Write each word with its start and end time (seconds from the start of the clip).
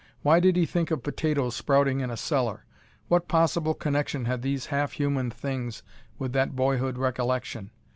Why 0.23 0.39
did 0.39 0.55
he 0.55 0.65
think 0.65 0.89
of 0.89 1.03
potatoes 1.03 1.55
sprouting 1.55 1.99
in 1.99 2.09
a 2.09 2.17
cellar? 2.17 2.65
What 3.07 3.27
possible 3.27 3.75
connection 3.75 4.25
had 4.25 4.41
these 4.41 4.65
half 4.65 4.93
human 4.93 5.29
things 5.29 5.83
with 6.17 6.33
that 6.33 6.55
boyhood 6.55 6.97
recollection? 6.97 7.69